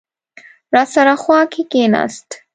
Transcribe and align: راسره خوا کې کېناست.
راسره 0.73 1.15
خوا 1.21 1.39
کې 1.51 1.61
کېناست. 1.71 2.29